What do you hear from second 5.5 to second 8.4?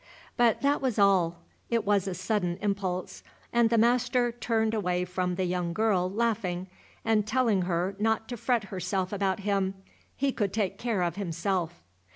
girl, laughing, and telling her not to